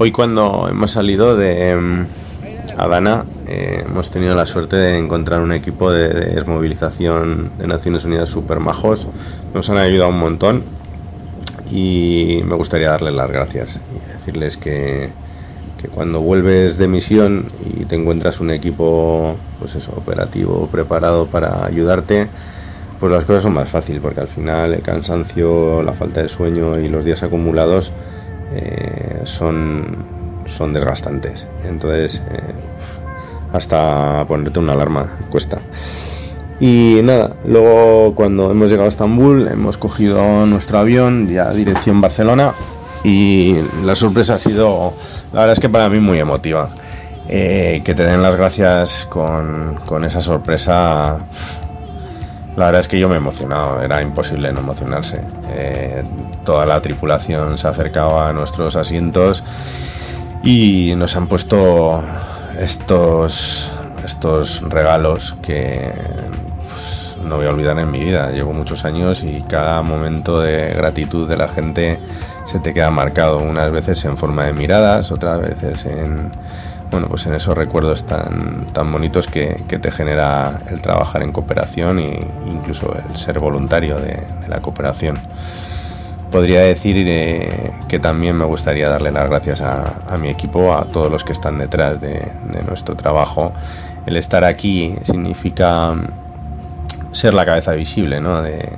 Hoy 0.00 0.12
cuando 0.12 0.68
hemos 0.70 0.92
salido 0.92 1.36
de 1.36 1.70
em, 1.70 2.06
Adana 2.76 3.24
eh, 3.48 3.82
hemos 3.84 4.12
tenido 4.12 4.36
la 4.36 4.46
suerte 4.46 4.76
de 4.76 4.96
encontrar 4.96 5.40
un 5.40 5.50
equipo 5.50 5.90
de, 5.90 6.10
desmovilización 6.10 7.50
de 7.58 7.66
Naciones 7.66 8.04
Unidas 8.04 8.30
super 8.30 8.60
majos. 8.60 9.08
Nos 9.52 9.68
han 9.70 9.78
ayudado 9.78 10.10
un 10.10 10.20
montón 10.20 10.62
y 11.68 12.42
me 12.44 12.54
gustaría 12.54 12.90
darles 12.90 13.12
las 13.12 13.28
gracias 13.28 13.80
y 13.92 14.12
decirles 14.12 14.56
que, 14.56 15.10
que 15.82 15.88
cuando 15.88 16.20
vuelves 16.20 16.78
de 16.78 16.86
misión 16.86 17.46
y 17.64 17.84
te 17.84 17.96
encuentras 17.96 18.38
un 18.38 18.52
equipo 18.52 19.34
pues 19.58 19.74
eso, 19.74 19.90
operativo 19.96 20.68
preparado 20.70 21.26
para 21.26 21.66
ayudarte, 21.66 22.28
pues 23.00 23.10
las 23.10 23.24
cosas 23.24 23.42
son 23.42 23.54
más 23.54 23.68
fáciles 23.68 24.00
porque 24.00 24.20
al 24.20 24.28
final 24.28 24.74
el 24.74 24.82
cansancio, 24.82 25.82
la 25.82 25.92
falta 25.92 26.22
de 26.22 26.28
sueño 26.28 26.78
y 26.78 26.88
los 26.88 27.04
días 27.04 27.24
acumulados 27.24 27.92
eh, 28.52 29.20
son, 29.24 29.96
son 30.46 30.72
desgastantes. 30.72 31.46
Entonces, 31.64 32.22
eh, 32.30 32.40
hasta 33.52 34.24
ponerte 34.26 34.58
una 34.58 34.72
alarma 34.72 35.18
cuesta. 35.30 35.58
Y 36.60 37.00
nada, 37.04 37.34
luego 37.46 38.14
cuando 38.14 38.50
hemos 38.50 38.68
llegado 38.68 38.86
a 38.86 38.88
Estambul 38.88 39.46
hemos 39.48 39.78
cogido 39.78 40.44
nuestro 40.46 40.78
avión 40.78 41.28
ya 41.28 41.52
dirección 41.52 42.00
Barcelona 42.00 42.52
y 43.04 43.54
la 43.84 43.94
sorpresa 43.94 44.34
ha 44.34 44.38
sido, 44.38 44.92
la 45.32 45.40
verdad 45.40 45.52
es 45.52 45.60
que 45.60 45.68
para 45.68 45.88
mí 45.88 46.00
muy 46.00 46.18
emotiva. 46.18 46.70
Eh, 47.30 47.82
que 47.84 47.94
te 47.94 48.06
den 48.06 48.22
las 48.22 48.36
gracias 48.36 49.06
con, 49.10 49.78
con 49.84 50.02
esa 50.02 50.22
sorpresa 50.22 51.18
la 52.58 52.66
verdad 52.66 52.80
es 52.80 52.88
que 52.88 52.98
yo 52.98 53.08
me 53.08 53.14
he 53.14 53.18
emocionado, 53.18 53.80
era 53.80 54.02
imposible 54.02 54.52
no 54.52 54.58
emocionarse. 54.58 55.20
Eh, 55.50 56.02
toda 56.48 56.64
la 56.64 56.80
tripulación 56.80 57.58
se 57.58 57.68
acercaba 57.68 58.30
a 58.30 58.32
nuestros 58.32 58.74
asientos 58.74 59.44
y 60.42 60.94
nos 60.96 61.14
han 61.14 61.26
puesto 61.26 62.02
estos, 62.58 63.70
estos 64.02 64.62
regalos 64.62 65.36
que 65.42 65.92
pues, 66.70 67.16
no 67.26 67.36
voy 67.36 67.44
a 67.44 67.50
olvidar 67.50 67.78
en 67.78 67.90
mi 67.90 67.98
vida. 67.98 68.30
Llevo 68.30 68.54
muchos 68.54 68.86
años 68.86 69.24
y 69.24 69.42
cada 69.42 69.82
momento 69.82 70.40
de 70.40 70.72
gratitud 70.72 71.28
de 71.28 71.36
la 71.36 71.48
gente 71.48 72.00
se 72.46 72.58
te 72.60 72.72
queda 72.72 72.90
marcado, 72.90 73.40
unas 73.40 73.70
veces 73.70 74.02
en 74.06 74.16
forma 74.16 74.46
de 74.46 74.54
miradas, 74.54 75.12
otras 75.12 75.42
veces 75.42 75.84
en 75.84 76.30
bueno, 76.90 77.08
pues 77.08 77.26
en 77.26 77.34
esos 77.34 77.56
recuerdos 77.58 78.04
tan, 78.04 78.68
tan 78.72 78.90
bonitos 78.90 79.26
que, 79.26 79.62
te 79.68 79.90
genera 79.90 80.62
el 80.70 80.80
trabajar 80.80 81.22
en 81.22 81.32
cooperación 81.32 81.98
e 81.98 82.26
incluso 82.46 82.96
el 82.96 83.16
ser 83.18 83.38
voluntario 83.38 83.96
de, 83.96 84.22
la 84.48 84.62
cooperación. 84.62 85.18
Podría 86.30 86.60
decir 86.60 86.96
eh, 87.08 87.72
que 87.88 87.98
también 87.98 88.36
me 88.36 88.44
gustaría 88.44 88.88
darle 88.88 89.10
las 89.10 89.28
gracias 89.28 89.60
a, 89.62 90.16
mi 90.20 90.28
equipo, 90.28 90.74
a 90.74 90.84
todos 90.84 91.10
los 91.10 91.24
que 91.24 91.32
están 91.32 91.58
detrás 91.58 92.00
de, 92.00 92.20
nuestro 92.66 92.96
trabajo. 92.96 93.52
El 94.06 94.16
estar 94.16 94.44
aquí 94.44 94.94
significa 95.04 95.94
ser 97.12 97.32
la 97.32 97.46
cabeza 97.46 97.72
visible 97.72 98.20
de, 98.20 98.68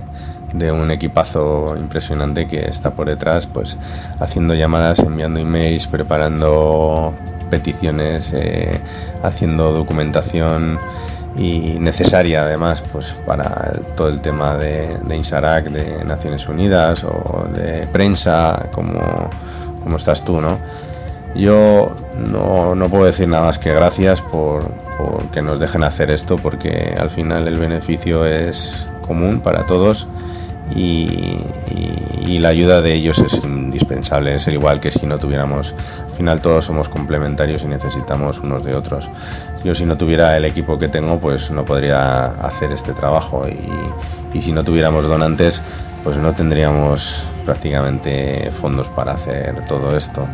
de 0.54 0.72
un 0.72 0.90
equipazo 0.90 1.74
impresionante 1.76 2.46
que 2.46 2.68
está 2.68 2.92
por 2.92 3.08
detrás, 3.08 3.46
pues 3.46 3.76
haciendo 4.18 4.54
llamadas, 4.54 5.00
enviando 5.00 5.40
emails, 5.40 5.86
preparando 5.86 7.14
peticiones, 7.50 8.32
eh, 8.32 8.80
haciendo 9.22 9.72
documentación 9.72 10.78
y 11.36 11.78
necesaria 11.78 12.42
además 12.42 12.82
pues 12.92 13.12
para 13.26 13.72
todo 13.96 14.08
el 14.08 14.20
tema 14.20 14.56
de, 14.56 14.96
de 14.98 15.16
INSARAC, 15.16 15.70
de 15.70 16.04
Naciones 16.04 16.48
Unidas 16.48 17.04
o 17.04 17.48
de 17.52 17.86
prensa 17.86 18.68
como, 18.72 19.00
como 19.82 19.96
estás 19.96 20.24
tú, 20.24 20.40
¿no? 20.40 20.58
Yo 21.34 21.94
no, 22.18 22.74
no, 22.74 22.88
puedo 22.88 23.04
decir 23.04 23.28
nada 23.28 23.46
más 23.46 23.58
que 23.58 23.72
gracias 23.72 24.20
por, 24.20 24.68
por 24.98 25.30
que 25.30 25.42
nos 25.42 25.60
dejen 25.60 25.84
hacer 25.84 26.10
esto 26.10 26.36
porque 26.36 26.96
al 26.98 27.08
final 27.08 27.46
el 27.46 27.56
beneficio 27.56 28.26
es 28.26 28.88
común 29.06 29.40
para 29.40 29.64
todos 29.64 30.08
y, 30.74 31.36
la 32.38 32.48
ayuda 32.48 32.80
de 32.80 32.94
ellos 32.94 33.18
es 33.18 33.34
indispensable, 33.44 34.34
es 34.34 34.46
el 34.46 34.54
igual 34.54 34.80
que 34.80 34.90
si 34.90 35.04
no 35.04 35.18
tuviéramos, 35.18 35.74
al 36.02 36.08
final 36.08 36.40
todos 36.40 36.64
somos 36.64 36.88
complementarios 36.88 37.64
y 37.64 37.66
necesitamos 37.66 38.38
unos 38.38 38.64
de 38.64 38.74
otros. 38.74 39.10
Yo 39.62 39.74
si 39.74 39.84
no 39.84 39.98
tuviera 39.98 40.34
el 40.38 40.46
equipo 40.46 40.78
que 40.78 40.88
tengo, 40.88 41.20
pues 41.20 41.50
no 41.50 41.66
podría 41.66 42.26
hacer 42.26 42.72
este 42.72 42.94
trabajo 42.94 43.46
y, 43.46 44.38
y 44.38 44.40
si 44.40 44.52
no 44.52 44.64
tuviéramos 44.64 45.04
donantes, 45.06 45.60
pues 46.02 46.16
no 46.16 46.32
tendríamos 46.32 47.24
prácticamente 47.44 48.50
fondos 48.52 48.88
para 48.88 49.12
hacer 49.12 49.64
todo 49.66 49.94
esto. 49.96 50.26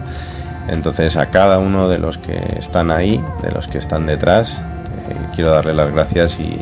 Entonces 0.68 1.16
a 1.16 1.26
cada 1.26 1.58
uno 1.58 1.88
de 1.88 1.98
los 1.98 2.18
que 2.18 2.38
están 2.58 2.90
ahí, 2.90 3.22
de 3.42 3.50
los 3.52 3.68
que 3.68 3.78
están 3.78 4.06
detrás, 4.06 4.60
eh, 5.08 5.16
quiero 5.34 5.52
darle 5.52 5.74
las 5.74 5.92
gracias 5.92 6.40
y, 6.40 6.58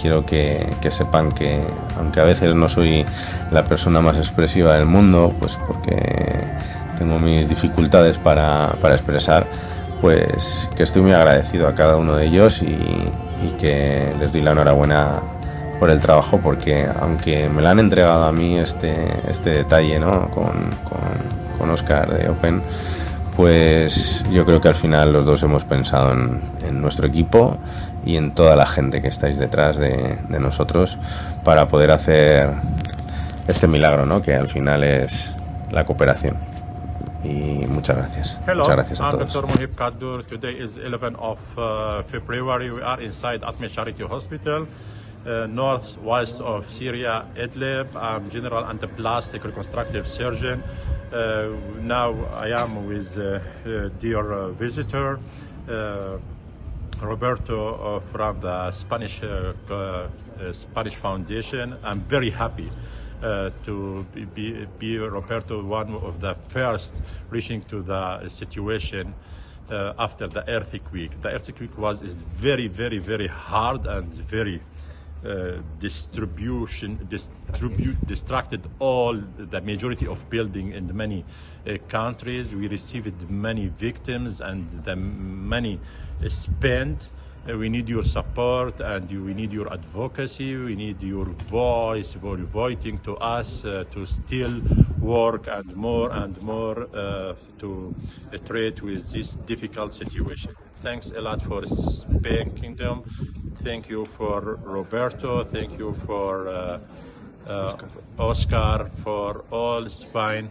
quiero 0.00 0.24
que, 0.24 0.66
sepan 0.90 1.32
que, 1.32 1.60
aunque 1.96 2.20
a 2.20 2.24
veces 2.24 2.54
no 2.54 2.68
soy 2.68 3.04
la 3.50 3.64
persona 3.64 4.00
más 4.00 4.16
expresiva 4.16 4.74
del 4.74 4.86
mundo, 4.86 5.34
pues 5.38 5.58
porque 5.66 5.96
tengo 6.98 7.18
mis 7.18 7.48
dificultades 7.48 8.18
para, 8.18 8.76
expresar, 8.90 9.46
pues 10.00 10.68
que 10.76 10.82
estoy 10.82 11.02
muy 11.02 11.12
agradecido 11.12 11.68
a 11.68 11.74
cada 11.74 11.96
uno 11.96 12.16
de 12.16 12.26
ellos 12.26 12.62
y, 12.62 12.78
que 13.58 14.12
les 14.18 14.32
doy 14.32 14.40
la 14.40 14.50
enhorabuena 14.50 15.20
por 15.78 15.90
el 15.90 16.00
trabajo 16.00 16.40
porque 16.42 16.86
aunque 17.00 17.48
me 17.48 17.62
lo 17.62 17.68
han 17.68 17.78
entregado 17.78 18.24
a 18.24 18.32
mí 18.32 18.58
este, 18.58 18.94
este 19.28 19.50
detalle 19.50 19.98
¿no? 20.00 20.28
con, 20.30 20.70
con 21.58 21.70
Oscar 21.70 22.12
de 22.12 22.28
Open, 22.28 22.62
pues 23.38 24.24
yo 24.32 24.44
creo 24.44 24.60
que 24.60 24.66
al 24.66 24.74
final 24.74 25.12
los 25.12 25.24
dos 25.24 25.44
hemos 25.44 25.62
pensado 25.62 26.12
en, 26.12 26.80
nuestro 26.80 27.06
equipo 27.06 27.56
y 28.04 28.16
en 28.16 28.34
toda 28.34 28.56
la 28.56 28.66
gente 28.66 29.00
que 29.00 29.06
estáis 29.06 29.38
detrás 29.38 29.76
de, 29.78 30.18
nosotros 30.40 30.98
para 31.44 31.68
poder 31.68 31.92
hacer 31.92 32.50
este 33.46 33.68
milagro, 33.68 34.06
¿no? 34.06 34.22
Que 34.22 34.34
al 34.34 34.48
final 34.48 34.82
es 34.82 35.36
la 35.70 35.86
cooperación. 35.86 36.36
Y 37.22 37.64
muchas 37.68 37.98
gracias. 37.98 38.40
Hello, 38.44 38.64
muchas 38.64 38.76
gracias 38.76 39.00
a 39.00 39.10
todos. 39.12 39.32
I'm 39.32 39.42
Dr. 39.42 39.46
Mohib 39.46 39.74
Kaddur. 39.76 40.26
Today 40.26 40.60
is 40.60 40.76
11 40.76 41.14
of 41.20 41.38
uh, 41.56 42.02
February. 42.10 42.72
We 42.72 42.82
are 42.82 43.00
inside 43.00 43.42
Atme 43.44 43.70
Charity 43.70 44.02
Hospital. 44.02 44.66
Uh, 45.26 45.46
northwest 45.46 46.40
of 46.40 46.70
Syria, 46.70 47.26
Idlib. 47.36 47.94
I'm 47.96 48.30
general 48.30 48.64
antiplastic 48.64 49.44
reconstructive 49.44 50.06
surgeon. 50.06 50.62
Uh, 51.12 51.48
now 51.80 52.14
I 52.34 52.48
am 52.48 52.86
with 52.86 53.16
uh, 53.16 53.40
uh 53.64 53.88
dear 53.98 54.32
uh, 54.32 54.50
visitor 54.50 55.18
Roberto 57.00 58.02
from 58.12 58.40
the 58.40 58.72
Spanish 58.72 59.20
Spanish 60.52 60.96
Foundation. 60.96 61.76
I'm 61.82 62.00
very 62.00 62.30
happy. 62.30 62.70
Uh, 63.20 63.50
to 63.64 64.06
be, 64.32 64.64
be, 64.78 64.96
Roberto 64.96 65.60
one 65.64 65.92
of 65.92 66.20
the 66.20 66.36
first 66.50 67.02
reaching 67.30 67.60
to 67.62 67.82
the 67.82 68.28
situation 68.28 69.12
uh, 69.70 69.92
after 69.98 70.28
the 70.28 70.48
earthquake. 70.48 71.20
The 71.20 71.30
earthquake 71.30 71.76
was 71.76 72.00
is 72.00 72.12
very, 72.12 72.68
very, 72.68 72.98
very 72.98 73.26
hard 73.26 73.86
and 73.86 74.06
very 74.14 74.62
uh, 75.24 75.56
distribution 75.80 76.96
distribute 77.10 78.06
distracted 78.06 78.64
all 78.78 79.20
the 79.36 79.60
majority 79.60 80.06
of 80.06 80.30
building 80.30 80.70
in 80.72 80.96
many 80.96 81.24
uh, 81.66 81.76
countries. 81.88 82.54
We 82.54 82.68
received 82.68 83.28
many 83.28 83.66
victims 83.66 84.40
and 84.40 84.84
the 84.84 84.94
many 84.94 85.80
spent. 86.28 87.10
Uh, 87.48 87.56
we 87.58 87.68
need 87.68 87.88
your 87.88 88.04
support 88.04 88.78
and 88.78 89.10
we 89.10 89.34
need 89.34 89.52
your 89.52 89.72
advocacy. 89.72 90.54
We 90.54 90.76
need 90.76 91.02
your 91.02 91.26
voice 91.50 92.12
for 92.12 92.36
voting 92.36 93.00
to 93.00 93.16
us 93.16 93.64
uh, 93.64 93.86
to 93.90 94.06
still 94.06 94.62
work 95.00 95.48
and 95.48 95.74
more 95.74 96.12
and 96.12 96.40
more 96.40 96.86
to 97.58 97.94
trade 98.46 98.80
with 98.82 99.10
this 99.10 99.34
difficult 99.34 99.94
situation. 99.94 100.54
Thanks 100.80 101.10
a 101.10 101.20
lot 101.20 101.42
for 101.42 101.66
Spain 101.66 102.54
Kingdom 102.54 103.02
Thank 103.62 103.88
you 103.88 104.04
for 104.06 104.58
Roberto. 104.62 105.44
Thank 105.44 105.78
you 105.78 105.92
for 105.92 106.48
uh, 106.48 106.78
uh, 107.46 107.76
Oscar, 108.18 108.90
for 109.02 109.44
all 109.50 109.88
Spine, 109.88 110.50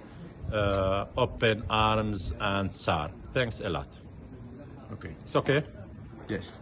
uh, 0.51 1.05
Open 1.15 1.63
Arms, 1.69 2.33
and 2.39 2.73
SAR. 2.73 3.11
Thanks 3.33 3.61
a 3.61 3.69
lot. 3.69 3.87
Okay. 4.93 5.15
It's 5.23 5.35
okay? 5.35 5.63
Yes. 6.27 6.53